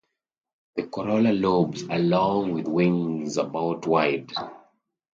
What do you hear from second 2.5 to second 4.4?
with wings about wide.